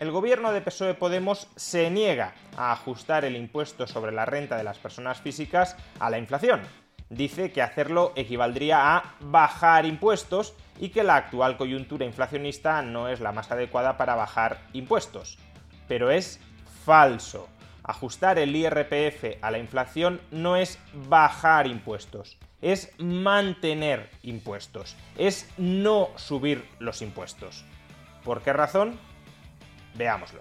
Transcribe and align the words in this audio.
El 0.00 0.12
gobierno 0.12 0.50
de 0.50 0.62
PSOE 0.62 0.94
Podemos 0.94 1.46
se 1.56 1.90
niega 1.90 2.32
a 2.56 2.72
ajustar 2.72 3.26
el 3.26 3.36
impuesto 3.36 3.86
sobre 3.86 4.12
la 4.12 4.24
renta 4.24 4.56
de 4.56 4.64
las 4.64 4.78
personas 4.78 5.20
físicas 5.20 5.76
a 5.98 6.08
la 6.08 6.16
inflación. 6.16 6.62
Dice 7.10 7.52
que 7.52 7.60
hacerlo 7.60 8.14
equivaldría 8.16 8.96
a 8.96 9.14
bajar 9.20 9.84
impuestos 9.84 10.54
y 10.78 10.88
que 10.88 11.02
la 11.04 11.16
actual 11.16 11.58
coyuntura 11.58 12.06
inflacionista 12.06 12.80
no 12.80 13.08
es 13.08 13.20
la 13.20 13.32
más 13.32 13.50
adecuada 13.50 13.98
para 13.98 14.14
bajar 14.14 14.62
impuestos. 14.72 15.38
Pero 15.86 16.10
es 16.10 16.40
falso. 16.86 17.50
Ajustar 17.82 18.38
el 18.38 18.56
IRPF 18.56 19.36
a 19.42 19.50
la 19.50 19.58
inflación 19.58 20.22
no 20.30 20.56
es 20.56 20.78
bajar 21.10 21.66
impuestos, 21.66 22.38
es 22.62 22.90
mantener 22.98 24.08
impuestos, 24.22 24.96
es 25.18 25.46
no 25.58 26.08
subir 26.16 26.66
los 26.78 27.02
impuestos. 27.02 27.66
¿Por 28.24 28.40
qué 28.40 28.54
razón? 28.54 29.09
Veámoslo. 29.94 30.40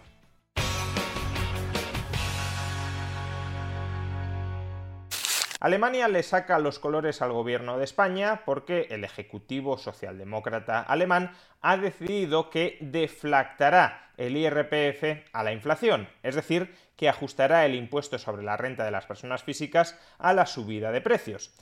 Alemania 5.61 6.07
le 6.07 6.23
saca 6.23 6.57
los 6.57 6.79
colores 6.79 7.21
al 7.21 7.33
gobierno 7.33 7.77
de 7.77 7.83
España 7.83 8.43
porque 8.45 8.87
el 8.91 9.03
Ejecutivo 9.03 9.77
Socialdemócrata 9.77 10.79
alemán 10.79 11.33
ha 11.61 11.75
decidido 11.75 12.49
que 12.49 12.77
deflactará 12.79 14.11
el 14.15 14.37
IRPF 14.37 15.27
a 15.33 15.43
la 15.43 15.51
inflación, 15.51 16.07
es 16.23 16.35
decir, 16.35 16.73
que 16.95 17.09
ajustará 17.09 17.65
el 17.65 17.75
impuesto 17.75 18.17
sobre 18.17 18.43
la 18.43 18.55
renta 18.55 18.85
de 18.85 18.91
las 18.91 19.05
personas 19.05 19.43
físicas 19.43 19.99
a 20.17 20.31
la 20.31 20.45
subida 20.45 20.93
de 20.93 21.01
precios. 21.01 21.53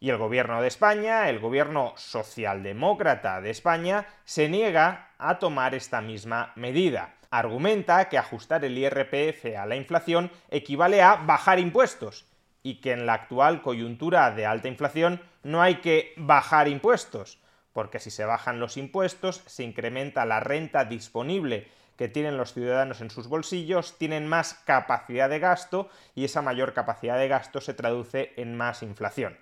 Y 0.00 0.08
el 0.08 0.16
gobierno 0.16 0.62
de 0.62 0.68
España, 0.68 1.28
el 1.28 1.38
gobierno 1.38 1.92
socialdemócrata 1.96 3.42
de 3.42 3.50
España, 3.50 4.06
se 4.24 4.48
niega 4.48 5.10
a 5.18 5.38
tomar 5.38 5.74
esta 5.74 6.00
misma 6.00 6.52
medida. 6.56 7.14
Argumenta 7.32 8.10
que 8.10 8.18
ajustar 8.18 8.62
el 8.62 8.76
IRPF 8.76 9.56
a 9.58 9.64
la 9.64 9.74
inflación 9.74 10.30
equivale 10.50 11.00
a 11.00 11.16
bajar 11.16 11.58
impuestos 11.58 12.26
y 12.62 12.82
que 12.82 12.92
en 12.92 13.06
la 13.06 13.14
actual 13.14 13.62
coyuntura 13.62 14.30
de 14.32 14.44
alta 14.44 14.68
inflación 14.68 15.18
no 15.42 15.62
hay 15.62 15.76
que 15.76 16.12
bajar 16.18 16.68
impuestos, 16.68 17.38
porque 17.72 18.00
si 18.00 18.10
se 18.10 18.26
bajan 18.26 18.60
los 18.60 18.76
impuestos 18.76 19.42
se 19.46 19.62
incrementa 19.62 20.26
la 20.26 20.40
renta 20.40 20.84
disponible 20.84 21.68
que 21.96 22.06
tienen 22.06 22.36
los 22.36 22.52
ciudadanos 22.52 23.00
en 23.00 23.08
sus 23.08 23.28
bolsillos, 23.28 23.96
tienen 23.96 24.26
más 24.26 24.52
capacidad 24.66 25.30
de 25.30 25.38
gasto 25.38 25.88
y 26.14 26.26
esa 26.26 26.42
mayor 26.42 26.74
capacidad 26.74 27.16
de 27.16 27.28
gasto 27.28 27.62
se 27.62 27.72
traduce 27.72 28.34
en 28.36 28.54
más 28.58 28.82
inflación. 28.82 29.38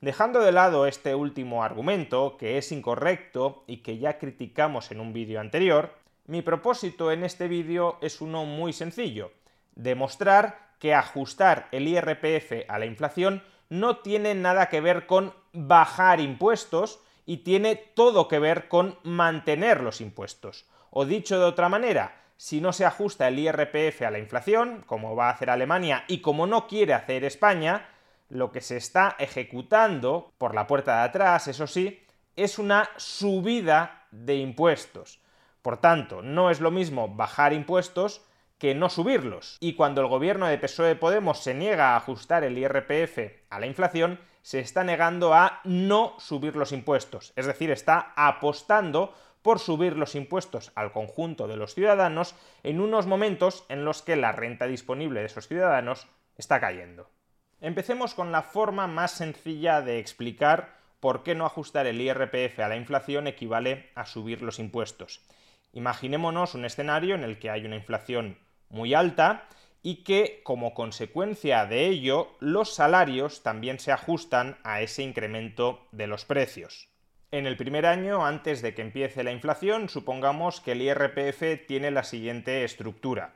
Dejando 0.00 0.40
de 0.40 0.52
lado 0.52 0.86
este 0.86 1.14
último 1.14 1.62
argumento, 1.62 2.38
que 2.38 2.56
es 2.56 2.72
incorrecto 2.72 3.64
y 3.66 3.82
que 3.82 3.98
ya 3.98 4.16
criticamos 4.16 4.90
en 4.90 5.00
un 5.00 5.12
vídeo 5.12 5.40
anterior, 5.40 5.92
mi 6.26 6.42
propósito 6.42 7.12
en 7.12 7.24
este 7.24 7.48
vídeo 7.48 7.98
es 8.00 8.20
uno 8.20 8.44
muy 8.44 8.72
sencillo, 8.72 9.32
demostrar 9.74 10.74
que 10.78 10.94
ajustar 10.94 11.68
el 11.72 11.88
IRPF 11.88 12.68
a 12.68 12.78
la 12.78 12.86
inflación 12.86 13.42
no 13.68 13.98
tiene 13.98 14.34
nada 14.34 14.68
que 14.68 14.80
ver 14.80 15.06
con 15.06 15.34
bajar 15.52 16.20
impuestos 16.20 17.00
y 17.26 17.38
tiene 17.38 17.76
todo 17.76 18.28
que 18.28 18.38
ver 18.38 18.68
con 18.68 18.98
mantener 19.02 19.80
los 19.80 20.00
impuestos. 20.00 20.66
O 20.90 21.04
dicho 21.04 21.38
de 21.38 21.44
otra 21.44 21.68
manera, 21.68 22.20
si 22.36 22.60
no 22.60 22.72
se 22.72 22.84
ajusta 22.84 23.28
el 23.28 23.38
IRPF 23.38 24.02
a 24.02 24.10
la 24.10 24.18
inflación, 24.18 24.82
como 24.86 25.16
va 25.16 25.28
a 25.28 25.32
hacer 25.32 25.50
Alemania 25.50 26.04
y 26.08 26.20
como 26.20 26.46
no 26.46 26.66
quiere 26.66 26.94
hacer 26.94 27.24
España, 27.24 27.88
lo 28.28 28.52
que 28.52 28.60
se 28.60 28.76
está 28.76 29.16
ejecutando 29.18 30.32
por 30.38 30.54
la 30.54 30.66
puerta 30.66 30.96
de 30.98 31.02
atrás, 31.04 31.48
eso 31.48 31.66
sí, 31.66 32.02
es 32.36 32.58
una 32.58 32.90
subida 32.96 34.06
de 34.10 34.36
impuestos. 34.36 35.20
Por 35.64 35.78
tanto, 35.78 36.20
no 36.20 36.50
es 36.50 36.60
lo 36.60 36.70
mismo 36.70 37.08
bajar 37.08 37.54
impuestos 37.54 38.20
que 38.58 38.74
no 38.74 38.90
subirlos. 38.90 39.56
Y 39.60 39.72
cuando 39.76 40.02
el 40.02 40.08
gobierno 40.08 40.46
de 40.46 40.58
PSOE 40.58 40.94
Podemos 40.94 41.38
se 41.38 41.54
niega 41.54 41.94
a 41.94 41.96
ajustar 41.96 42.44
el 42.44 42.58
IRPF 42.58 43.46
a 43.48 43.60
la 43.60 43.66
inflación, 43.66 44.20
se 44.42 44.60
está 44.60 44.84
negando 44.84 45.32
a 45.32 45.62
no 45.64 46.16
subir 46.18 46.54
los 46.54 46.72
impuestos. 46.72 47.32
Es 47.34 47.46
decir, 47.46 47.70
está 47.70 48.12
apostando 48.14 49.14
por 49.40 49.58
subir 49.58 49.96
los 49.96 50.14
impuestos 50.14 50.70
al 50.74 50.92
conjunto 50.92 51.48
de 51.48 51.56
los 51.56 51.74
ciudadanos 51.74 52.34
en 52.62 52.78
unos 52.78 53.06
momentos 53.06 53.64
en 53.70 53.86
los 53.86 54.02
que 54.02 54.16
la 54.16 54.32
renta 54.32 54.66
disponible 54.66 55.20
de 55.20 55.26
esos 55.26 55.48
ciudadanos 55.48 56.06
está 56.36 56.60
cayendo. 56.60 57.08
Empecemos 57.62 58.12
con 58.12 58.32
la 58.32 58.42
forma 58.42 58.86
más 58.86 59.12
sencilla 59.12 59.80
de 59.80 59.98
explicar 59.98 60.76
por 61.00 61.22
qué 61.22 61.34
no 61.34 61.46
ajustar 61.46 61.86
el 61.86 62.02
IRPF 62.02 62.58
a 62.58 62.68
la 62.68 62.76
inflación 62.76 63.28
equivale 63.28 63.88
a 63.94 64.04
subir 64.04 64.42
los 64.42 64.58
impuestos. 64.58 65.22
Imaginémonos 65.74 66.54
un 66.54 66.64
escenario 66.64 67.16
en 67.16 67.24
el 67.24 67.40
que 67.40 67.50
hay 67.50 67.66
una 67.66 67.74
inflación 67.74 68.38
muy 68.70 68.94
alta 68.94 69.48
y 69.82 70.04
que 70.04 70.40
como 70.44 70.72
consecuencia 70.72 71.66
de 71.66 71.86
ello 71.88 72.30
los 72.38 72.72
salarios 72.72 73.42
también 73.42 73.80
se 73.80 73.90
ajustan 73.90 74.56
a 74.62 74.80
ese 74.82 75.02
incremento 75.02 75.86
de 75.90 76.06
los 76.06 76.24
precios. 76.24 76.88
En 77.32 77.46
el 77.46 77.56
primer 77.56 77.86
año, 77.86 78.24
antes 78.24 78.62
de 78.62 78.72
que 78.72 78.82
empiece 78.82 79.24
la 79.24 79.32
inflación, 79.32 79.88
supongamos 79.88 80.60
que 80.60 80.72
el 80.72 80.82
IRPF 80.82 81.66
tiene 81.66 81.90
la 81.90 82.04
siguiente 82.04 82.62
estructura. 82.62 83.34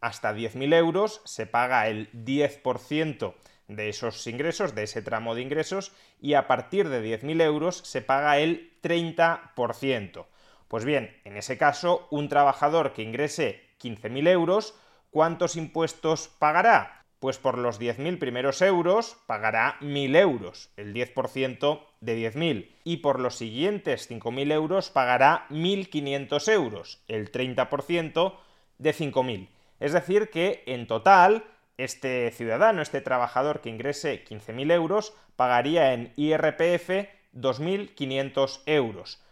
Hasta 0.00 0.34
10.000 0.34 0.74
euros 0.74 1.20
se 1.26 1.46
paga 1.46 1.86
el 1.88 2.10
10% 2.12 3.34
de 3.68 3.88
esos 3.90 4.26
ingresos, 4.26 4.74
de 4.74 4.84
ese 4.84 5.02
tramo 5.02 5.34
de 5.34 5.42
ingresos, 5.42 5.92
y 6.18 6.32
a 6.32 6.46
partir 6.46 6.88
de 6.88 7.20
10.000 7.20 7.42
euros 7.42 7.76
se 7.76 8.00
paga 8.00 8.38
el 8.38 8.72
30%. 8.82 10.26
Pues 10.68 10.84
bien, 10.84 11.16
en 11.24 11.36
ese 11.36 11.58
caso, 11.58 12.06
un 12.10 12.28
trabajador 12.28 12.92
que 12.92 13.02
ingrese 13.02 13.62
15.000 13.80 14.28
euros, 14.28 14.74
¿cuántos 15.10 15.56
impuestos 15.56 16.28
pagará? 16.38 17.04
Pues 17.20 17.38
por 17.38 17.56
los 17.56 17.80
10.000 17.80 18.18
primeros 18.18 18.60
euros 18.60 19.16
pagará 19.26 19.78
1.000 19.80 20.16
euros, 20.16 20.70
el 20.76 20.92
10% 20.92 21.80
de 22.00 22.32
10.000. 22.32 22.70
Y 22.84 22.98
por 22.98 23.18
los 23.18 23.36
siguientes 23.36 24.10
5.000 24.10 24.52
euros 24.52 24.90
pagará 24.90 25.46
1.500 25.48 26.52
euros, 26.52 27.02
el 27.08 27.32
30% 27.32 28.34
de 28.78 28.94
5.000. 28.94 29.48
Es 29.80 29.92
decir, 29.92 30.28
que 30.30 30.62
en 30.66 30.86
total, 30.86 31.44
este 31.78 32.30
ciudadano, 32.30 32.82
este 32.82 33.00
trabajador 33.00 33.60
que 33.60 33.70
ingrese 33.70 34.24
15.000 34.24 34.72
euros, 34.72 35.14
pagaría 35.36 35.94
en 35.94 36.12
IRPF 36.16 37.08
2.500 37.34 38.60
euros. 38.66 39.23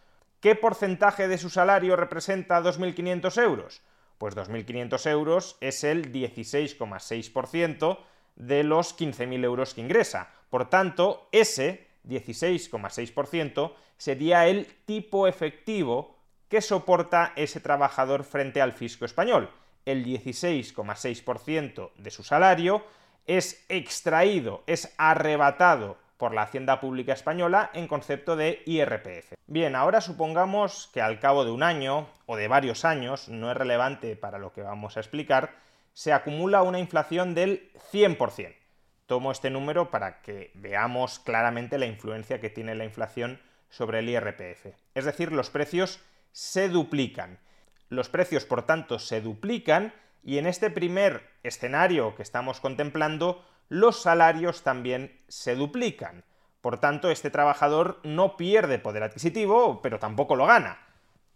¿Qué 0.42 0.56
porcentaje 0.56 1.28
de 1.28 1.38
su 1.38 1.50
salario 1.50 1.94
representa 1.94 2.60
2.500 2.60 3.40
euros? 3.40 3.80
Pues 4.18 4.34
2.500 4.34 5.08
euros 5.08 5.56
es 5.60 5.84
el 5.84 6.10
16,6% 6.10 7.98
de 8.34 8.64
los 8.64 8.98
15.000 8.98 9.44
euros 9.44 9.72
que 9.72 9.82
ingresa. 9.82 10.32
Por 10.50 10.68
tanto, 10.68 11.28
ese 11.30 11.86
16,6% 12.08 13.72
sería 13.96 14.48
el 14.48 14.66
tipo 14.84 15.28
efectivo 15.28 16.18
que 16.48 16.60
soporta 16.60 17.34
ese 17.36 17.60
trabajador 17.60 18.24
frente 18.24 18.60
al 18.60 18.72
fisco 18.72 19.04
español. 19.04 19.48
El 19.86 20.04
16,6% 20.04 21.92
de 21.94 22.10
su 22.10 22.24
salario 22.24 22.84
es 23.28 23.64
extraído, 23.68 24.64
es 24.66 24.92
arrebatado 24.98 25.98
por 26.22 26.34
la 26.34 26.42
Hacienda 26.42 26.78
Pública 26.78 27.14
Española 27.14 27.72
en 27.74 27.88
concepto 27.88 28.36
de 28.36 28.62
IRPF. 28.64 29.32
Bien, 29.48 29.74
ahora 29.74 30.00
supongamos 30.00 30.88
que 30.94 31.02
al 31.02 31.18
cabo 31.18 31.44
de 31.44 31.50
un 31.50 31.64
año 31.64 32.06
o 32.26 32.36
de 32.36 32.46
varios 32.46 32.84
años, 32.84 33.28
no 33.28 33.50
es 33.50 33.56
relevante 33.56 34.14
para 34.14 34.38
lo 34.38 34.52
que 34.52 34.62
vamos 34.62 34.96
a 34.96 35.00
explicar, 35.00 35.56
se 35.94 36.12
acumula 36.12 36.62
una 36.62 36.78
inflación 36.78 37.34
del 37.34 37.72
100%. 37.92 38.54
Tomo 39.06 39.32
este 39.32 39.50
número 39.50 39.90
para 39.90 40.22
que 40.22 40.52
veamos 40.54 41.18
claramente 41.18 41.76
la 41.76 41.86
influencia 41.86 42.40
que 42.40 42.50
tiene 42.50 42.76
la 42.76 42.84
inflación 42.84 43.40
sobre 43.68 43.98
el 43.98 44.08
IRPF. 44.08 44.66
Es 44.94 45.04
decir, 45.04 45.32
los 45.32 45.50
precios 45.50 45.98
se 46.30 46.68
duplican. 46.68 47.40
Los 47.88 48.08
precios, 48.08 48.44
por 48.44 48.64
tanto, 48.64 49.00
se 49.00 49.20
duplican 49.20 49.92
y 50.22 50.38
en 50.38 50.46
este 50.46 50.70
primer 50.70 51.28
escenario 51.42 52.14
que 52.14 52.22
estamos 52.22 52.60
contemplando, 52.60 53.44
los 53.68 54.00
salarios 54.02 54.62
también 54.62 55.20
se 55.28 55.54
duplican. 55.54 56.24
Por 56.60 56.78
tanto, 56.78 57.10
este 57.10 57.30
trabajador 57.30 58.00
no 58.04 58.36
pierde 58.36 58.78
poder 58.78 59.02
adquisitivo, 59.02 59.82
pero 59.82 59.98
tampoco 59.98 60.36
lo 60.36 60.46
gana. 60.46 60.78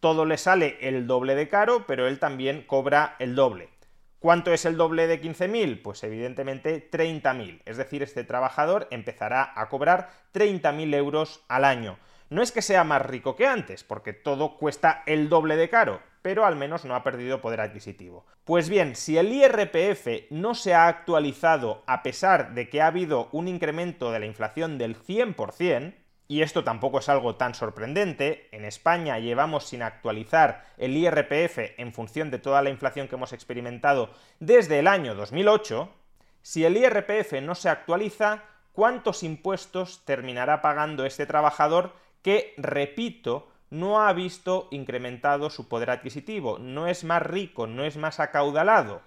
todo 0.01 0.25
le 0.25 0.39
sale 0.39 0.79
el 0.83 1.07
doble 1.07 1.35
de 1.35 1.49
caro, 1.49 1.85
pero 1.87 2.07
él 2.07 2.19
también 2.21 2.63
cobra 2.63 3.17
el 3.19 3.35
doble. 3.35 3.71
¿Cuánto 4.19 4.53
es 4.53 4.65
el 4.65 4.77
doble 4.77 5.07
de 5.07 5.21
15.000? 5.21 5.83
Pues 5.83 6.03
evidentemente 6.05 6.91
30.000. 6.91 7.63
Es 7.65 7.77
decir, 7.77 8.03
este 8.03 8.25
trabajador 8.25 8.89
empezará 8.91 9.53
a 9.55 9.69
cobrar 9.69 10.11
30.000 10.33 10.95
euros 10.95 11.45
al 11.49 11.65
año. 11.65 11.99
No 12.29 12.43
es 12.43 12.51
que 12.51 12.63
sea 12.63 12.83
más 12.83 13.03
rico 13.03 13.37
que 13.37 13.47
antes, 13.47 13.85
porque 13.85 14.13
todo 14.13 14.57
cuesta 14.57 15.03
el 15.07 15.29
doble 15.29 15.57
de 15.57 15.69
caro, 15.69 16.01
pero 16.23 16.45
al 16.45 16.57
menos 16.57 16.85
no 16.85 16.97
ha 16.97 17.05
perdido 17.05 17.41
poder 17.41 17.61
adquisitivo. 17.61 18.27
Pues 18.45 18.69
bien, 18.69 18.97
si 18.97 19.17
el 19.17 19.33
IRPF 19.33 20.31
no 20.31 20.57
se 20.57 20.75
ha 20.75 20.89
actualizado 20.89 21.85
a 21.87 22.03
pesar 22.03 22.53
de 22.55 22.69
que 22.69 22.83
ha 22.83 22.89
habido 22.89 23.29
un 23.31 23.47
incremento 23.47 24.11
de 24.11 24.19
la 24.19 24.27
inflación 24.27 24.77
del 24.77 24.97
100%, 24.97 25.95
y 26.27 26.43
esto 26.43 26.65
tampoco 26.65 26.99
es 26.99 27.09
algo 27.09 27.37
tan 27.37 27.55
sorprendente, 27.55 28.49
en 28.51 28.65
España 28.65 29.21
llevamos 29.21 29.69
sin 29.69 29.83
actualizar 29.83 30.65
el 30.79 30.97
IRPF 30.97 31.79
en 31.79 31.93
función 31.93 32.33
de 32.33 32.41
toda 32.41 32.61
la 32.63 32.71
inflación 32.71 33.07
que 33.07 33.15
hemos 33.15 33.33
experimentado 33.33 34.11
desde 34.41 34.81
el 34.81 34.89
año 34.89 35.15
2008, 35.15 35.89
si 36.43 36.65
el 36.65 36.77
IRPF 36.77 37.41
no 37.43 37.55
se 37.55 37.69
actualiza, 37.69 38.43
¿cuántos 38.73 39.23
impuestos 39.23 40.05
terminará 40.05 40.61
pagando 40.61 41.07
este 41.07 41.27
trabajador 41.27 41.93
que, 42.27 42.55
repito, 42.57 43.47
no 43.71 44.03
ha 44.03 44.13
visto 44.13 44.67
incrementado 44.73 45.49
su 45.49 45.69
poder 45.69 45.91
adquisitivo, 45.91 46.59
no 46.59 46.89
es 46.89 47.05
más 47.05 47.23
rico, 47.23 47.69
no 47.69 47.85
es 47.85 47.97
más 47.99 48.19
acaudalado. 48.19 49.01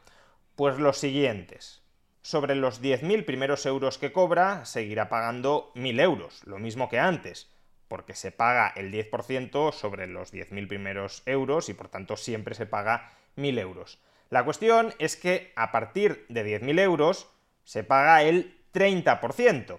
Pues 0.55 0.79
los 0.79 0.99
siguientes. 0.99 1.83
Sobre 2.21 2.55
los 2.55 2.81
10.000 2.81 3.25
primeros 3.25 3.65
euros 3.65 3.97
que 3.97 4.13
cobra, 4.13 4.63
seguirá 4.63 5.09
pagando 5.09 5.73
1.000 5.75 5.99
euros, 5.99 6.47
lo 6.47 6.59
mismo 6.59 6.87
que 6.87 6.97
antes, 6.97 7.51
porque 7.89 8.15
se 8.15 8.31
paga 8.31 8.71
el 8.73 8.89
10% 8.89 9.73
sobre 9.73 10.07
los 10.07 10.33
10.000 10.33 10.69
primeros 10.69 11.21
euros 11.25 11.67
y 11.67 11.73
por 11.73 11.89
tanto 11.89 12.15
siempre 12.15 12.55
se 12.55 12.67
paga 12.67 13.11
1.000 13.35 13.59
euros. 13.59 13.99
La 14.29 14.45
cuestión 14.45 14.93
es 14.97 15.17
que 15.17 15.51
a 15.57 15.73
partir 15.73 16.25
de 16.29 16.61
10.000 16.61 16.79
euros 16.79 17.27
se 17.65 17.83
paga 17.83 18.23
el 18.23 18.57
30% 18.73 19.77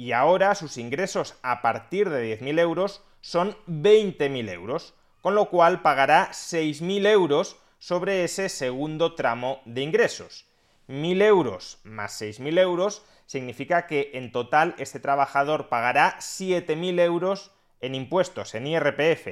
y 0.00 0.12
ahora 0.12 0.54
sus 0.54 0.78
ingresos 0.78 1.34
a 1.42 1.60
partir 1.60 2.08
de 2.08 2.40
10.000 2.40 2.58
euros 2.58 3.02
son 3.20 3.54
20.000 3.66 4.50
euros, 4.50 4.94
con 5.20 5.34
lo 5.34 5.50
cual 5.50 5.82
pagará 5.82 6.30
6.000 6.30 7.06
euros 7.06 7.58
sobre 7.78 8.24
ese 8.24 8.48
segundo 8.48 9.14
tramo 9.14 9.60
de 9.66 9.82
ingresos. 9.82 10.46
1.000 10.88 11.22
euros 11.22 11.80
más 11.84 12.18
6.000 12.22 12.58
euros 12.60 13.04
significa 13.26 13.86
que 13.86 14.12
en 14.14 14.32
total 14.32 14.74
este 14.78 15.00
trabajador 15.00 15.68
pagará 15.68 16.16
7.000 16.18 16.98
euros 17.00 17.50
en 17.82 17.94
impuestos, 17.94 18.54
en 18.54 18.68
IRPF, 18.68 19.26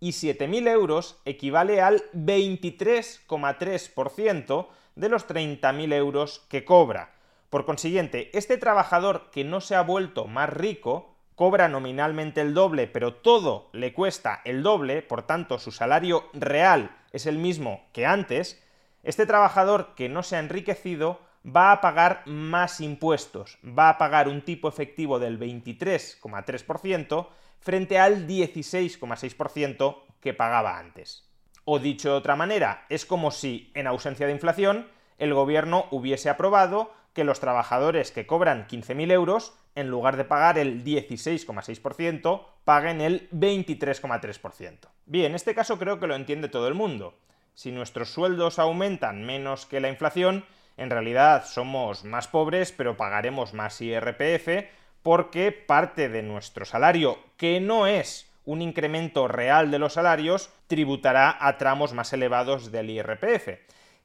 y 0.00 0.10
7.000 0.10 0.68
euros 0.68 1.20
equivale 1.26 1.80
al 1.80 2.02
23,3% 2.12 4.66
de 4.96 5.08
los 5.08 5.28
30.000 5.28 5.94
euros 5.94 6.44
que 6.48 6.64
cobra. 6.64 7.17
Por 7.50 7.64
consiguiente, 7.64 8.30
este 8.36 8.58
trabajador 8.58 9.30
que 9.30 9.44
no 9.44 9.60
se 9.60 9.74
ha 9.74 9.82
vuelto 9.82 10.26
más 10.26 10.50
rico 10.50 11.14
cobra 11.34 11.68
nominalmente 11.68 12.40
el 12.40 12.52
doble, 12.52 12.88
pero 12.88 13.14
todo 13.14 13.70
le 13.72 13.94
cuesta 13.94 14.42
el 14.44 14.62
doble, 14.62 15.02
por 15.02 15.22
tanto 15.22 15.58
su 15.58 15.70
salario 15.70 16.28
real 16.34 16.96
es 17.12 17.26
el 17.26 17.38
mismo 17.38 17.86
que 17.92 18.06
antes, 18.06 18.62
este 19.02 19.24
trabajador 19.24 19.94
que 19.94 20.08
no 20.08 20.22
se 20.22 20.36
ha 20.36 20.40
enriquecido 20.40 21.20
va 21.46 21.72
a 21.72 21.80
pagar 21.80 22.22
más 22.26 22.80
impuestos, 22.80 23.58
va 23.64 23.88
a 23.88 23.98
pagar 23.98 24.28
un 24.28 24.42
tipo 24.42 24.68
efectivo 24.68 25.18
del 25.18 25.38
23,3% 25.38 27.28
frente 27.60 27.98
al 27.98 28.26
16,6% 28.26 30.02
que 30.20 30.34
pagaba 30.34 30.78
antes. 30.78 31.30
O 31.64 31.78
dicho 31.78 32.10
de 32.10 32.16
otra 32.16 32.36
manera, 32.36 32.84
es 32.88 33.06
como 33.06 33.30
si, 33.30 33.70
en 33.74 33.86
ausencia 33.86 34.26
de 34.26 34.32
inflación, 34.32 34.88
el 35.18 35.34
gobierno 35.34 35.86
hubiese 35.90 36.30
aprobado 36.30 36.92
que 37.18 37.24
los 37.24 37.40
trabajadores 37.40 38.12
que 38.12 38.28
cobran 38.28 38.68
15.000 38.68 39.10
euros 39.10 39.52
en 39.74 39.88
lugar 39.88 40.16
de 40.16 40.24
pagar 40.24 40.56
el 40.56 40.84
16,6%, 40.84 42.44
paguen 42.62 43.00
el 43.00 43.28
23,3%. 43.30 44.86
Bien, 45.04 45.26
en 45.26 45.34
este 45.34 45.52
caso 45.52 45.80
creo 45.80 45.98
que 45.98 46.06
lo 46.06 46.14
entiende 46.14 46.48
todo 46.48 46.68
el 46.68 46.74
mundo. 46.74 47.18
Si 47.54 47.72
nuestros 47.72 48.10
sueldos 48.10 48.60
aumentan 48.60 49.26
menos 49.26 49.66
que 49.66 49.80
la 49.80 49.88
inflación, 49.88 50.44
en 50.76 50.90
realidad 50.90 51.44
somos 51.44 52.04
más 52.04 52.28
pobres, 52.28 52.70
pero 52.70 52.96
pagaremos 52.96 53.52
más 53.52 53.80
IRPF 53.80 54.68
porque 55.02 55.50
parte 55.50 56.08
de 56.08 56.22
nuestro 56.22 56.66
salario, 56.66 57.18
que 57.36 57.58
no 57.58 57.88
es 57.88 58.30
un 58.44 58.62
incremento 58.62 59.26
real 59.26 59.72
de 59.72 59.80
los 59.80 59.94
salarios, 59.94 60.50
tributará 60.68 61.36
a 61.40 61.58
tramos 61.58 61.94
más 61.94 62.12
elevados 62.12 62.70
del 62.70 62.90
IRPF. 62.90 63.58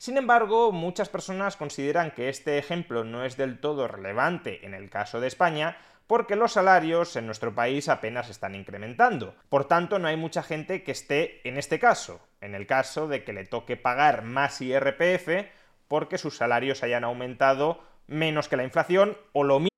Sin 0.04 0.18
embargo, 0.18 0.74
muchas 0.74 1.08
personas 1.08 1.56
consideran 1.56 2.12
que 2.12 2.28
este 2.28 2.58
ejemplo 2.58 3.06
no 3.06 3.24
es 3.24 3.38
del 3.38 3.62
todo 3.62 3.88
relevante 3.88 4.66
en 4.66 4.74
el 4.74 4.90
caso 4.90 5.22
de 5.22 5.28
España, 5.28 5.78
porque 6.08 6.36
los 6.36 6.52
salarios 6.52 7.16
en 7.16 7.26
nuestro 7.26 7.56
país 7.56 7.88
apenas 7.88 8.30
están 8.30 8.54
incrementando. 8.54 9.34
Por 9.48 9.64
tanto, 9.64 10.00
no 10.00 10.10
hay 10.10 10.18
mucha 10.18 10.44
gente 10.44 10.84
que 10.84 10.92
esté 10.92 11.40
en 11.48 11.58
este 11.58 11.80
caso, 11.80 12.20
en 12.42 12.54
el 12.54 12.68
caso 12.68 13.08
de 13.08 13.24
que 13.24 13.32
le 13.32 13.46
toque 13.46 13.78
pagar 13.78 14.24
más 14.24 14.60
IRPF 14.60 15.48
porque 15.88 16.18
sus 16.18 16.36
salarios 16.36 16.84
hayan 16.84 17.06
aumentado 17.06 17.80
menos 18.06 18.50
que 18.50 18.58
la 18.58 18.66
inflación 18.66 19.18
o 19.32 19.46
lo 19.46 19.60
mismo. 19.60 19.70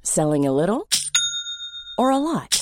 Selling 0.00 0.46
a 0.46 0.50
little 0.50 0.86
or 1.98 2.10
a 2.10 2.18
lot. 2.18 2.61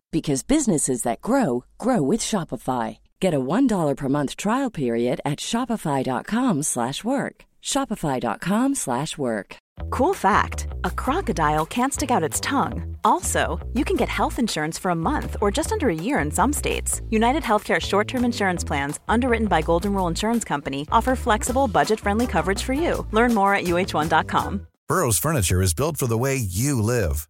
because 0.11 0.43
businesses 0.43 1.03
that 1.03 1.21
grow 1.21 1.63
grow 1.77 2.01
with 2.01 2.19
Shopify. 2.21 2.97
Get 3.19 3.33
a 3.33 3.39
$1 3.39 3.95
per 3.97 4.09
month 4.09 4.35
trial 4.35 4.69
period 4.69 5.21
at 5.23 5.39
Shopify.com 5.39 6.63
slash 6.63 7.03
work. 7.03 7.45
Shopify.com 7.63 8.75
slash 8.75 9.17
work. 9.17 9.55
Cool 9.89 10.13
fact, 10.13 10.67
a 10.83 10.91
crocodile 10.91 11.65
can't 11.65 11.93
stick 11.93 12.11
out 12.11 12.23
its 12.23 12.39
tongue. 12.39 12.97
Also, 13.03 13.59
you 13.73 13.83
can 13.85 13.95
get 13.95 14.09
health 14.09 14.37
insurance 14.39 14.77
for 14.77 14.91
a 14.91 14.95
month 14.95 15.37
or 15.41 15.51
just 15.51 15.71
under 15.71 15.89
a 15.89 15.95
year 15.95 16.19
in 16.19 16.31
some 16.31 16.53
states. 16.53 17.01
United 17.09 17.43
Healthcare 17.43 17.79
short-term 17.79 18.25
insurance 18.25 18.63
plans 18.63 18.99
underwritten 19.07 19.47
by 19.47 19.61
Golden 19.61 19.93
Rule 19.93 20.07
Insurance 20.07 20.43
Company 20.43 20.87
offer 20.91 21.15
flexible, 21.15 21.67
budget-friendly 21.67 22.27
coverage 22.27 22.63
for 22.63 22.73
you. 22.73 23.05
Learn 23.11 23.33
more 23.33 23.55
at 23.55 23.63
uh1.com. 23.65 24.67
Burrow's 24.87 25.17
furniture 25.17 25.61
is 25.61 25.73
built 25.73 25.95
for 25.97 26.07
the 26.07 26.17
way 26.17 26.35
you 26.35 26.81
live. 26.81 27.29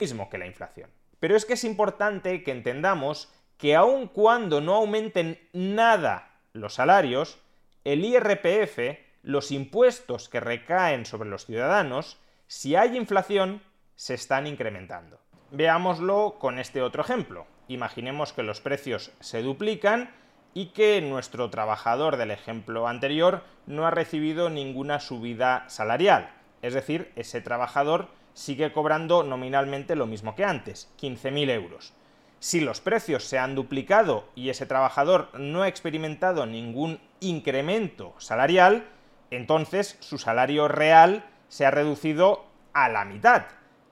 Mismo 0.00 0.30
que 0.30 0.38
la 0.38 0.46
inflación. 0.46 0.90
Pero 1.18 1.36
es 1.36 1.44
que 1.44 1.54
es 1.54 1.64
importante 1.64 2.42
que 2.42 2.50
entendamos 2.50 3.30
que 3.58 3.76
aun 3.76 4.08
cuando 4.08 4.60
no 4.60 4.74
aumenten 4.74 5.38
nada 5.52 6.30
los 6.52 6.74
salarios, 6.74 7.38
el 7.84 8.04
IRPF, 8.04 8.98
los 9.22 9.52
impuestos 9.52 10.28
que 10.28 10.40
recaen 10.40 11.04
sobre 11.04 11.28
los 11.28 11.44
ciudadanos, 11.44 12.18
si 12.46 12.74
hay 12.74 12.96
inflación, 12.96 13.62
se 13.96 14.14
están 14.14 14.46
incrementando. 14.46 15.20
Veámoslo 15.50 16.36
con 16.38 16.58
este 16.58 16.80
otro 16.80 17.02
ejemplo. 17.02 17.46
Imaginemos 17.68 18.32
que 18.32 18.42
los 18.42 18.60
precios 18.60 19.12
se 19.20 19.42
duplican 19.42 20.10
y 20.54 20.66
que 20.66 21.00
nuestro 21.02 21.50
trabajador 21.50 22.16
del 22.16 22.30
ejemplo 22.30 22.88
anterior 22.88 23.42
no 23.66 23.86
ha 23.86 23.90
recibido 23.90 24.48
ninguna 24.48 25.00
subida 25.00 25.68
salarial. 25.68 26.32
Es 26.62 26.74
decir, 26.74 27.12
ese 27.14 27.40
trabajador 27.40 28.08
sigue 28.34 28.72
cobrando 28.72 29.22
nominalmente 29.22 29.96
lo 29.96 30.06
mismo 30.06 30.34
que 30.34 30.44
antes, 30.44 30.90
15.000 31.00 31.50
euros. 31.50 31.92
Si 32.38 32.60
los 32.60 32.80
precios 32.80 33.24
se 33.24 33.38
han 33.38 33.54
duplicado 33.54 34.24
y 34.34 34.48
ese 34.48 34.64
trabajador 34.64 35.28
no 35.38 35.62
ha 35.62 35.68
experimentado 35.68 36.46
ningún 36.46 36.98
incremento 37.20 38.14
salarial, 38.18 38.86
entonces 39.30 39.98
su 40.00 40.16
salario 40.16 40.66
real 40.66 41.24
se 41.48 41.66
ha 41.66 41.70
reducido 41.70 42.46
a 42.72 42.88
la 42.88 43.04
mitad. 43.04 43.42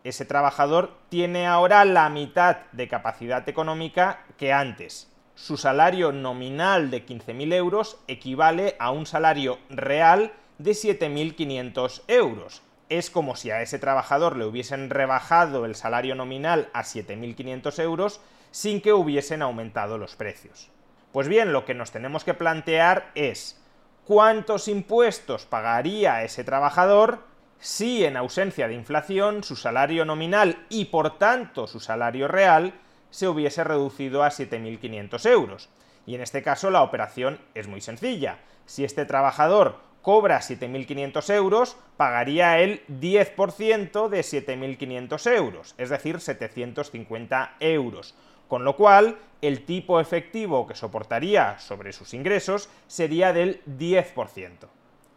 Ese 0.02 0.24
trabajador 0.24 0.96
tiene 1.10 1.46
ahora 1.46 1.84
la 1.84 2.08
mitad 2.08 2.58
de 2.72 2.88
capacidad 2.88 3.46
económica 3.48 4.24
que 4.38 4.52
antes. 4.52 5.12
Su 5.34 5.56
salario 5.56 6.10
nominal 6.10 6.90
de 6.90 7.04
15.000 7.04 7.52
euros 7.52 7.98
equivale 8.08 8.76
a 8.78 8.90
un 8.90 9.04
salario 9.04 9.58
real 9.68 10.32
de 10.56 10.70
7.500 10.70 12.02
euros. 12.08 12.62
Es 12.88 13.10
como 13.10 13.36
si 13.36 13.50
a 13.50 13.62
ese 13.62 13.78
trabajador 13.78 14.36
le 14.36 14.46
hubiesen 14.46 14.90
rebajado 14.90 15.64
el 15.64 15.74
salario 15.74 16.14
nominal 16.14 16.70
a 16.72 16.84
7.500 16.84 17.82
euros 17.82 18.20
sin 18.50 18.80
que 18.80 18.92
hubiesen 18.92 19.42
aumentado 19.42 19.98
los 19.98 20.16
precios. 20.16 20.70
Pues 21.12 21.28
bien, 21.28 21.52
lo 21.52 21.64
que 21.64 21.74
nos 21.74 21.90
tenemos 21.90 22.24
que 22.24 22.34
plantear 22.34 23.10
es 23.14 23.60
cuántos 24.04 24.68
impuestos 24.68 25.44
pagaría 25.46 26.22
ese 26.22 26.44
trabajador 26.44 27.24
si 27.58 28.04
en 28.04 28.16
ausencia 28.16 28.68
de 28.68 28.74
inflación 28.74 29.42
su 29.42 29.56
salario 29.56 30.04
nominal 30.04 30.64
y 30.68 30.86
por 30.86 31.18
tanto 31.18 31.66
su 31.66 31.80
salario 31.80 32.28
real 32.28 32.72
se 33.10 33.26
hubiese 33.26 33.64
reducido 33.64 34.22
a 34.22 34.28
7.500 34.28 35.28
euros. 35.30 35.68
Y 36.06 36.14
en 36.14 36.22
este 36.22 36.42
caso 36.42 36.70
la 36.70 36.82
operación 36.82 37.40
es 37.54 37.68
muy 37.68 37.80
sencilla. 37.80 38.38
Si 38.64 38.84
este 38.84 39.04
trabajador 39.04 39.80
cobra 40.02 40.40
7.500 40.40 41.34
euros, 41.34 41.76
pagaría 41.96 42.58
el 42.60 42.86
10% 42.86 44.08
de 44.08 44.20
7.500 44.20 45.36
euros, 45.36 45.74
es 45.78 45.90
decir, 45.90 46.20
750 46.20 47.56
euros 47.60 48.14
con 48.48 48.64
lo 48.64 48.76
cual 48.76 49.18
el 49.42 49.64
tipo 49.64 50.00
efectivo 50.00 50.66
que 50.66 50.74
soportaría 50.74 51.58
sobre 51.60 51.92
sus 51.92 52.14
ingresos 52.14 52.68
sería 52.88 53.32
del 53.32 53.62
10%. 53.66 54.68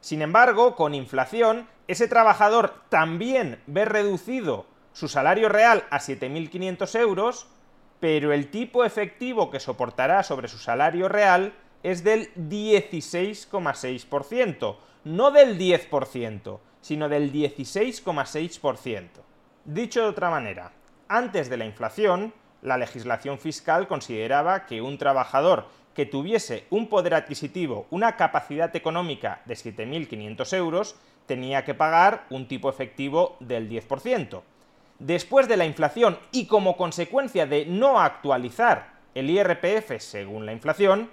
Sin 0.02 0.22
embargo, 0.22 0.76
con 0.76 0.94
inflación, 0.94 1.68
ese 1.88 2.08
trabajador 2.08 2.74
también 2.90 3.62
ve 3.66 3.86
reducido 3.86 4.66
su 4.94 5.08
salario 5.08 5.48
real 5.50 5.86
a 5.90 6.00
7.500 6.00 7.00
euros, 7.00 7.48
pero 8.00 8.34
el 8.34 8.52
tipo 8.52 8.84
efectivo 8.84 9.50
que 9.50 9.60
soportará 9.60 10.24
sobre 10.24 10.48
su 10.48 10.58
salario 10.58 11.08
real 11.08 11.54
es 11.84 12.04
del 12.04 12.34
16,6%, 12.36 14.76
no 15.04 15.32
del 15.32 15.58
10%, 15.58 16.60
sino 16.82 17.10
del 17.10 17.32
16,6%. 17.32 19.08
Dicho 19.66 20.02
de 20.02 20.08
otra 20.08 20.30
manera, 20.30 20.72
antes 21.08 21.50
de 21.50 21.58
la 21.58 21.66
inflación, 21.66 22.34
la 22.62 22.78
legislación 22.78 23.40
fiscal 23.40 23.88
consideraba 23.88 24.66
que 24.66 24.82
un 24.82 24.98
trabajador 24.98 25.66
que 25.94 26.06
tuviese 26.06 26.66
un 26.70 26.88
poder 26.88 27.14
adquisitivo, 27.14 27.88
una 27.90 28.16
capacidad 28.16 28.74
económica 28.76 29.42
de 29.46 29.56
7.500 29.56 30.58
euros, 30.58 30.96
tenía 31.26 31.64
que 31.64 31.74
pagar 31.74 32.26
un 32.30 32.48
tipo 32.48 32.70
efectivo 32.70 33.36
del 33.40 33.70
10%. 33.70 34.42
Después 35.00 35.48
de 35.48 35.58
la 35.58 35.66
inflación 35.66 36.18
y 36.32 36.46
como 36.46 36.78
consecuencia 36.78 37.46
de 37.46 37.66
no 37.66 38.00
actualizar 38.00 38.94
el 39.16 39.30
IRPF 39.30 40.00
según 40.00 40.46
la 40.46 40.54
inflación, 40.54 41.10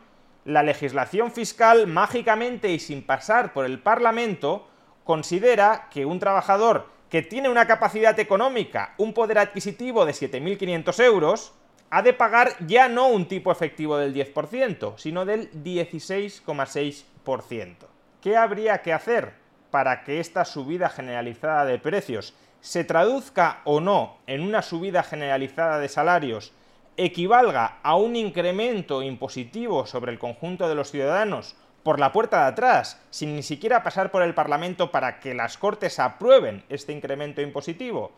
la 0.48 0.62
legislación 0.62 1.30
fiscal 1.30 1.86
mágicamente 1.86 2.70
y 2.70 2.78
sin 2.78 3.02
pasar 3.02 3.52
por 3.52 3.66
el 3.66 3.80
Parlamento 3.80 4.66
considera 5.04 5.88
que 5.90 6.06
un 6.06 6.18
trabajador 6.18 6.86
que 7.10 7.20
tiene 7.20 7.50
una 7.50 7.66
capacidad 7.66 8.18
económica, 8.18 8.94
un 8.96 9.12
poder 9.12 9.40
adquisitivo 9.40 10.06
de 10.06 10.12
7.500 10.12 11.04
euros, 11.04 11.52
ha 11.90 12.00
de 12.00 12.14
pagar 12.14 12.54
ya 12.66 12.88
no 12.88 13.08
un 13.08 13.28
tipo 13.28 13.52
efectivo 13.52 13.98
del 13.98 14.14
10%, 14.14 14.94
sino 14.96 15.26
del 15.26 15.52
16,6%. 15.52 17.74
¿Qué 18.22 18.38
habría 18.38 18.80
que 18.80 18.94
hacer 18.94 19.34
para 19.70 20.02
que 20.02 20.18
esta 20.18 20.46
subida 20.46 20.88
generalizada 20.88 21.66
de 21.66 21.78
precios 21.78 22.32
se 22.62 22.84
traduzca 22.84 23.60
o 23.64 23.80
no 23.80 24.16
en 24.26 24.40
una 24.40 24.62
subida 24.62 25.02
generalizada 25.02 25.78
de 25.78 25.90
salarios, 25.90 26.54
equivalga 26.98 27.78
a 27.84 27.94
un 27.94 28.16
incremento 28.16 29.02
impositivo 29.02 29.86
sobre 29.86 30.10
el 30.10 30.18
conjunto 30.18 30.68
de 30.68 30.74
los 30.74 30.90
ciudadanos 30.90 31.54
por 31.84 32.00
la 32.00 32.12
puerta 32.12 32.42
de 32.42 32.48
atrás, 32.48 33.00
sin 33.10 33.36
ni 33.36 33.42
siquiera 33.44 33.84
pasar 33.84 34.10
por 34.10 34.22
el 34.22 34.34
Parlamento 34.34 34.90
para 34.90 35.20
que 35.20 35.32
las 35.32 35.56
Cortes 35.56 36.00
aprueben 36.00 36.64
este 36.68 36.92
incremento 36.92 37.40
impositivo? 37.40 38.10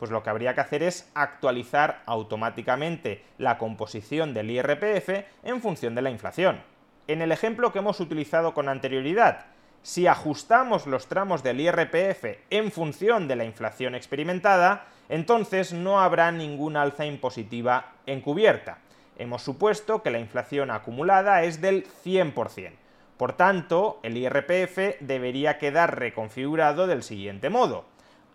Pues 0.00 0.10
lo 0.10 0.24
que 0.24 0.30
habría 0.30 0.52
que 0.52 0.60
hacer 0.60 0.82
es 0.82 1.10
actualizar 1.14 2.02
automáticamente 2.06 3.24
la 3.38 3.56
composición 3.56 4.34
del 4.34 4.50
IRPF 4.50 5.26
en 5.44 5.62
función 5.62 5.94
de 5.94 6.02
la 6.02 6.10
inflación. 6.10 6.60
En 7.06 7.22
el 7.22 7.30
ejemplo 7.30 7.72
que 7.72 7.78
hemos 7.78 8.00
utilizado 8.00 8.52
con 8.52 8.68
anterioridad, 8.68 9.46
si 9.82 10.08
ajustamos 10.08 10.88
los 10.88 11.06
tramos 11.06 11.44
del 11.44 11.60
IRPF 11.60 12.24
en 12.50 12.72
función 12.72 13.28
de 13.28 13.36
la 13.36 13.44
inflación 13.44 13.94
experimentada, 13.94 14.86
entonces 15.08 15.72
no 15.72 16.00
habrá 16.00 16.32
ninguna 16.32 16.82
alza 16.82 17.06
impositiva 17.06 17.92
encubierta. 18.06 18.78
Hemos 19.16 19.42
supuesto 19.42 20.02
que 20.02 20.10
la 20.10 20.18
inflación 20.18 20.70
acumulada 20.70 21.42
es 21.44 21.60
del 21.60 21.86
100%. 22.04 22.72
Por 23.16 23.34
tanto, 23.34 24.00
el 24.02 24.16
IRPF 24.16 25.00
debería 25.00 25.58
quedar 25.58 25.98
reconfigurado 25.98 26.86
del 26.86 27.02
siguiente 27.02 27.48
modo. 27.48 27.84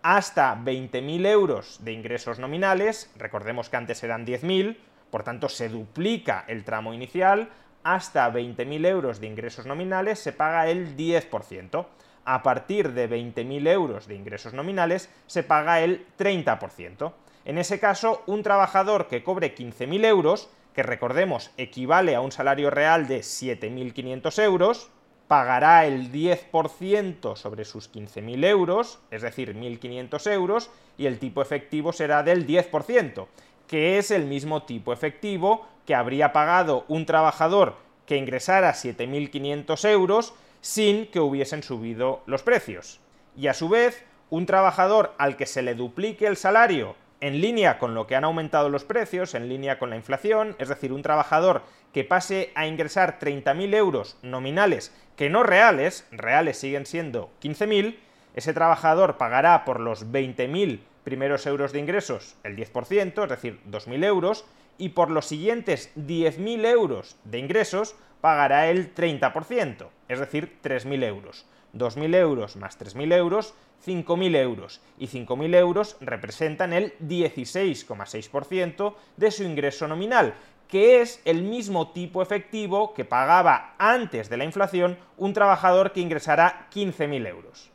Hasta 0.02 0.56
20.000 0.56 1.28
euros 1.28 1.84
de 1.84 1.92
ingresos 1.92 2.40
nominales, 2.40 3.12
recordemos 3.18 3.70
que 3.70 3.76
antes 3.76 4.02
eran 4.04 4.26
10.000, 4.26 4.78
por 5.12 5.24
tanto 5.24 5.50
se 5.50 5.68
duplica 5.68 6.46
el 6.48 6.64
tramo 6.64 6.94
inicial, 6.94 7.50
hasta 7.84 8.32
20.000 8.32 8.86
euros 8.86 9.20
de 9.20 9.28
ingresos 9.28 9.66
nominales 9.66 10.20
se 10.20 10.32
paga 10.32 10.70
el 10.70 10.96
10%. 10.96 11.86
A 12.32 12.44
partir 12.44 12.94
de 12.94 13.10
20.000 13.10 13.68
euros 13.70 14.08
de 14.08 14.14
ingresos 14.14 14.54
nominales 14.54 15.10
se 15.26 15.42
paga 15.42 15.82
el 15.82 16.06
30%. 16.20 17.12
En 17.44 17.58
ese 17.58 17.80
caso, 17.80 18.22
un 18.28 18.44
trabajador 18.44 19.08
que 19.08 19.24
cobre 19.24 19.56
15.000 19.56 20.06
euros 20.06 20.48
que 20.76 20.84
recordemos 20.84 21.50
equivale 21.58 22.14
a 22.14 22.22
un 22.22 22.32
salario 22.32 22.70
real 22.70 23.08
de 23.08 23.22
7.500 23.22 24.44
euros, 24.44 24.92
pagará 25.28 25.88
el 25.88 26.12
10% 26.12 27.36
sobre 27.36 27.66
sus 27.66 27.92
15.000 27.92 28.46
euros, 28.46 29.00
es 29.10 29.24
decir, 29.24 29.56
1.500 29.56 30.32
euros, 30.32 30.70
y 31.00 31.08
el 31.08 31.18
tipo 31.18 31.42
efectivo 31.42 31.94
será 31.94 32.22
del 32.22 32.46
10%, 32.46 33.26
que 33.66 33.98
es 33.98 34.12
el 34.12 34.26
mismo 34.26 34.62
tipo 34.62 34.94
efectivo 34.94 35.66
que 35.88 35.96
habría 35.96 36.32
pagado 36.32 36.86
un 36.90 37.08
trabajador 37.08 37.78
que 38.06 38.18
ingresara 38.18 38.74
7.500 38.74 39.90
euros 39.90 40.36
sin 40.62 41.08
que 41.08 41.20
hubiesen 41.20 41.64
subido 41.64 42.22
los 42.26 42.44
precios. 42.44 43.00
Y 43.36 43.48
a 43.48 43.54
su 43.54 43.70
vez, 43.70 44.04
un 44.30 44.46
trabajador 44.46 45.14
al 45.18 45.38
que 45.38 45.46
se 45.46 45.62
le 45.62 45.76
duplique 45.76 46.28
el 46.28 46.38
salario 46.38 46.96
en 47.22 47.42
línea 47.42 47.80
con 47.80 47.94
lo 47.94 48.08
que 48.08 48.16
han 48.16 48.24
aumentado 48.24 48.70
los 48.70 48.86
precios, 48.86 49.36
en 49.36 49.50
línea 49.50 49.80
con 49.80 49.90
la 49.90 49.96
inflación, 49.96 50.56
es 50.60 50.70
decir, 50.70 50.94
un 50.94 51.02
trabajador 51.02 51.64
que 51.94 52.04
pase 52.04 52.52
a 52.56 52.68
ingresar 52.68 53.20
30.000 53.20 53.76
euros 53.76 54.18
nominales, 54.22 54.94
que 55.16 55.30
no 55.30 55.44
reales, 55.44 56.08
reales 56.12 56.58
siguen 56.58 56.86
siendo 56.86 57.30
15.000, 57.42 57.98
ese 58.36 58.54
trabajador 58.54 59.18
pagará 59.18 59.66
por 59.66 59.80
los 59.80 60.08
20.000 60.12 60.80
primeros 61.04 61.46
euros 61.46 61.74
de 61.74 61.80
ingresos 61.80 62.36
el 62.44 62.56
10%, 62.56 63.24
es 63.24 63.30
decir, 63.30 63.60
2.000 63.70 64.06
euros, 64.06 64.46
y 64.80 64.90
por 64.90 65.12
los 65.12 65.28
siguientes 65.28 65.92
10.000 65.96 66.66
euros 66.66 67.18
de 67.26 67.38
ingresos 67.38 67.96
pagará 68.22 68.70
el 68.70 68.96
30%, 68.96 69.90
es 70.08 70.20
decir, 70.20 70.58
3.000 70.64 71.04
euros. 71.04 71.46
2.000 71.76 72.16
euros 72.16 72.56
más 72.56 72.80
3.000 72.80 73.14
euros 73.14 73.54
5.000 73.86 74.36
euros 74.36 74.82
y 74.98 75.08
5.000 75.08 75.56
euros 75.56 75.98
representan 76.02 76.74
el 76.74 76.98
16,6% 77.00 78.96
de 79.18 79.32
su 79.32 79.44
ingreso 79.44 79.88
nominal, 79.88 80.34
que 80.68 81.02
es 81.02 81.22
el 81.26 81.44
mismo 81.44 81.92
tipo 81.92 82.22
efectivo 82.22 82.94
que 82.94 83.06
pagaba 83.06 83.76
antes 83.78 84.30
de 84.30 84.38
la 84.38 84.46
inflación 84.46 84.98
un 85.18 85.34
trabajador 85.34 85.92
que 85.92 86.02
ingresara 86.02 86.68
15.000 86.74 87.28
euros. 87.28 87.72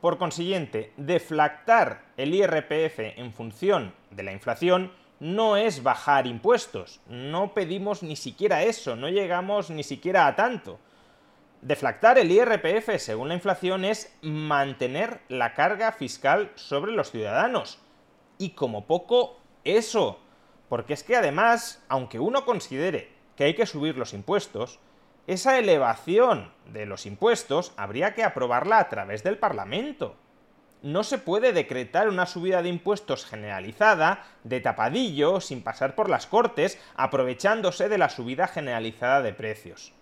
Por 0.00 0.18
consiguiente, 0.18 0.92
deflactar 0.96 2.04
el 2.16 2.34
IRPF 2.34 2.98
en 3.16 3.32
función 3.32 3.94
de 4.10 4.22
la 4.22 4.32
inflación 4.32 4.92
no 5.20 5.56
es 5.56 5.82
bajar 5.82 6.26
impuestos, 6.26 7.00
no 7.08 7.54
pedimos 7.54 8.02
ni 8.02 8.16
siquiera 8.16 8.62
eso, 8.62 8.96
no 8.96 9.08
llegamos 9.08 9.70
ni 9.70 9.82
siquiera 9.82 10.26
a 10.26 10.36
tanto. 10.36 10.78
Deflactar 11.62 12.18
el 12.18 12.30
IRPF 12.30 12.98
según 12.98 13.28
la 13.28 13.34
inflación 13.34 13.84
es 13.86 14.14
mantener 14.20 15.20
la 15.28 15.54
carga 15.54 15.92
fiscal 15.92 16.52
sobre 16.56 16.92
los 16.92 17.10
ciudadanos. 17.10 17.78
Y 18.36 18.50
como 18.50 18.86
poco, 18.86 19.38
eso. 19.64 20.20
Porque 20.68 20.92
es 20.92 21.02
que 21.02 21.16
además, 21.16 21.82
aunque 21.88 22.18
uno 22.18 22.44
considere 22.44 23.10
que 23.36 23.44
hay 23.44 23.54
que 23.54 23.64
subir 23.64 23.96
los 23.96 24.12
impuestos, 24.12 24.78
esa 25.26 25.58
elevación 25.58 26.52
de 26.66 26.84
los 26.84 27.06
impuestos 27.06 27.72
habría 27.78 28.14
que 28.14 28.24
aprobarla 28.24 28.78
a 28.78 28.90
través 28.90 29.22
del 29.22 29.38
Parlamento. 29.38 30.16
No 30.84 31.02
se 31.02 31.16
puede 31.16 31.54
decretar 31.54 32.10
una 32.10 32.26
subida 32.26 32.60
de 32.60 32.68
impuestos 32.68 33.24
generalizada, 33.24 34.22
de 34.42 34.60
tapadillo, 34.60 35.40
sin 35.40 35.62
pasar 35.62 35.94
por 35.94 36.10
las 36.10 36.26
cortes, 36.26 36.78
aprovechándose 36.94 37.88
de 37.88 37.96
la 37.96 38.10
subida 38.10 38.46
generalizada 38.48 39.22
de 39.22 39.32
precios. 39.32 39.94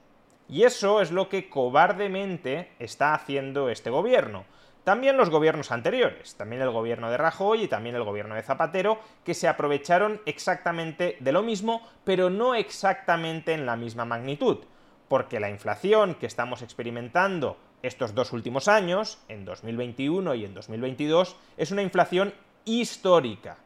Y 0.49 0.65
eso 0.65 1.01
es 1.01 1.13
lo 1.13 1.29
que 1.29 1.49
cobardemente 1.49 2.73
está 2.81 3.15
haciendo 3.15 3.69
este 3.69 3.91
gobierno. 3.91 4.45
También 4.83 5.17
los 5.17 5.31
gobiernos 5.31 5.71
anteriores, 5.71 6.35
también 6.35 6.63
el 6.63 6.71
gobierno 6.73 7.13
de 7.13 7.17
Rajoy 7.17 7.63
y 7.63 7.69
también 7.69 7.95
el 7.95 8.03
gobierno 8.03 8.35
de 8.35 8.43
Zapatero, 8.43 8.99
que 9.25 9.35
se 9.35 9.47
aprovecharon 9.47 10.21
exactamente 10.27 11.17
de 11.21 11.31
lo 11.31 11.45
mismo, 11.45 11.89
pero 12.03 12.29
no 12.29 12.57
exactamente 12.57 13.53
en 13.53 13.67
la 13.67 13.77
misma 13.77 14.05
magnitud, 14.05 14.59
porque 15.07 15.39
la 15.39 15.49
inflación 15.49 16.17
que 16.17 16.27
estamos 16.27 16.61
experimentando 16.61 17.57
estos 17.83 18.15
dos 18.15 18.33
últimos 18.33 18.69
años, 18.69 19.19
en 19.29 19.45
2021 19.45 20.35
y 20.35 20.45
en 20.45 20.55
2022, 20.55 21.37
es 21.57 21.71
una 21.71 21.83
inflación 21.83 22.33
histórica. 22.65 23.59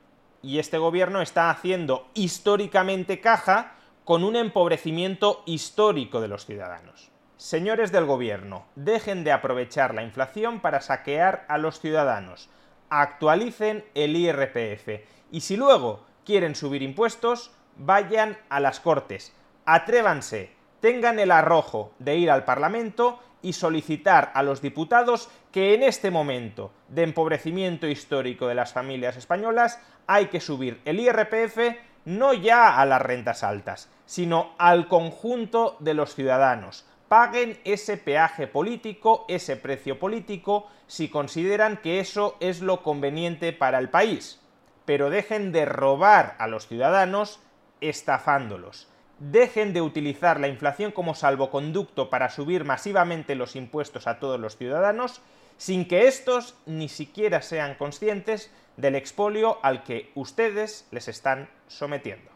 Y 0.43 0.59
este 0.59 0.79
gobierno 0.79 1.21
está 1.21 1.51
haciendo 1.51 2.09
históricamente 2.15 3.21
caja 3.21 3.75
con 4.05 4.25
un 4.25 4.37
empobrecimiento 4.37 5.43
histórico 5.47 6.21
de 6.21 6.29
los 6.29 6.47
ciudadanos. 6.47 7.11
Señores 7.37 7.93
del 7.93 8.07
gobierno, 8.07 8.65
dejen 8.77 9.25
de 9.25 9.33
aprovechar 9.33 9.95
la 9.95 10.03
inflación 10.03 10.61
para 10.61 10.81
saquear 10.81 11.45
a 11.49 11.59
los 11.59 11.81
ciudadanos. 11.81 12.49
Actualicen 12.89 13.85
el 13.95 14.17
IRPF. 14.17 15.05
Y 15.31 15.41
si 15.41 15.57
luego 15.57 16.07
quieren 16.25 16.55
subir 16.55 16.83
impuestos, 16.83 17.51
vayan 17.77 18.39
a 18.49 18.61
las 18.61 18.81
Cortes. 18.81 19.35
Atrévanse, 19.67 20.53
tengan 20.81 21.19
el 21.19 21.31
arrojo 21.31 21.93
de 21.99 22.17
ir 22.17 22.31
al 22.31 22.45
Parlamento 22.45 23.19
y 23.47 23.53
solicitar 23.53 24.33
a 24.35 24.43
los 24.43 24.61
diputados 24.61 25.29
que 25.53 25.73
en 25.75 25.85
este 25.85 26.11
momento 26.11 26.73
de 26.89 27.05
empobrecimiento 27.05 27.87
histórico 27.87 28.49
de 28.49 28.57
las 28.57 28.73
familias 28.73 29.17
españolas 29.17 29.79
hay 30.09 30.27
que 30.27 30.41
subir 30.41 30.81
el 30.85 30.99
IRPF 30.99 31.59
no 32.07 32.33
ya 32.35 32.81
a 32.81 32.85
las 32.87 33.01
rentas 33.01 33.45
altas, 33.45 33.89
sino 34.05 34.57
al 34.59 34.89
conjunto 34.89 35.77
de 35.79 35.95
los 35.95 36.17
ciudadanos 36.17 36.85
paguen 37.07 37.61
ese 37.63 37.97
peaje 37.97 38.49
político, 38.49 39.27
ese 39.29 39.57
precio 39.57 40.01
político, 40.01 40.67
si 40.89 41.09
consideran 41.09 41.77
que 41.77 42.01
eso 42.01 42.37
es 42.41 42.63
lo 42.63 42.83
conveniente 42.83 43.53
para 43.53 43.79
el 43.79 43.91
país. 43.91 44.41
Pero 44.87 45.09
dejen 45.09 45.53
de 45.53 45.67
robar 45.67 46.35
a 46.41 46.49
los 46.49 46.67
ciudadanos 46.67 47.39
estafándolos. 47.81 48.89
Dejen 49.19 49.73
de 49.73 49.81
utilizar 49.81 50.39
la 50.41 50.49
inflación 50.49 50.93
como 50.93 51.15
salvoconducto 51.15 52.11
para 52.11 52.29
subir 52.29 52.65
masivamente 52.65 53.35
los 53.35 53.57
impuestos 53.57 54.07
a 54.07 54.19
todos 54.19 54.39
los 54.39 54.57
ciudadanos 54.57 55.23
sin 55.57 55.89
que 55.89 56.07
estos 56.07 56.55
ni 56.67 56.89
siquiera 56.91 57.41
sean 57.41 57.77
conscientes 57.77 58.51
del 58.77 58.95
expolio 58.95 59.59
al 59.63 59.85
que 59.85 60.13
ustedes 60.15 60.87
les 60.91 61.09
están 61.09 61.49
sometiendo. 61.67 62.36